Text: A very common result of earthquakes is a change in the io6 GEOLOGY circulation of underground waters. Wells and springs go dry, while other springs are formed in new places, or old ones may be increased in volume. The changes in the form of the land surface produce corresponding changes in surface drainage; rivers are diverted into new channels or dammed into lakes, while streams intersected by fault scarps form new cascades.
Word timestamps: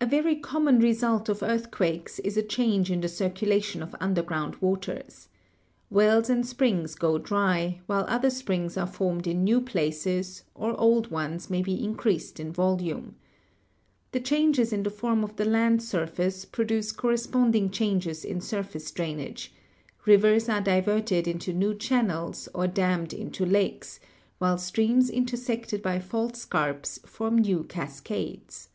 A 0.00 0.06
very 0.06 0.36
common 0.36 0.78
result 0.78 1.28
of 1.28 1.42
earthquakes 1.42 2.18
is 2.20 2.38
a 2.38 2.42
change 2.42 2.90
in 2.90 3.02
the 3.02 3.06
io6 3.06 3.18
GEOLOGY 3.18 3.34
circulation 3.34 3.82
of 3.82 3.94
underground 4.00 4.56
waters. 4.62 5.28
Wells 5.90 6.30
and 6.30 6.46
springs 6.46 6.94
go 6.94 7.18
dry, 7.18 7.82
while 7.84 8.06
other 8.08 8.30
springs 8.30 8.78
are 8.78 8.86
formed 8.86 9.26
in 9.26 9.44
new 9.44 9.60
places, 9.60 10.44
or 10.54 10.72
old 10.80 11.10
ones 11.10 11.50
may 11.50 11.60
be 11.60 11.84
increased 11.84 12.40
in 12.40 12.50
volume. 12.50 13.16
The 14.12 14.20
changes 14.20 14.72
in 14.72 14.84
the 14.84 14.90
form 14.90 15.22
of 15.22 15.36
the 15.36 15.44
land 15.44 15.82
surface 15.82 16.46
produce 16.46 16.90
corresponding 16.90 17.68
changes 17.68 18.24
in 18.24 18.40
surface 18.40 18.90
drainage; 18.90 19.52
rivers 20.06 20.48
are 20.48 20.62
diverted 20.62 21.28
into 21.28 21.52
new 21.52 21.74
channels 21.74 22.48
or 22.54 22.66
dammed 22.66 23.12
into 23.12 23.44
lakes, 23.44 24.00
while 24.38 24.56
streams 24.56 25.10
intersected 25.10 25.82
by 25.82 25.98
fault 26.00 26.36
scarps 26.38 27.00
form 27.06 27.36
new 27.36 27.64
cascades. 27.64 28.70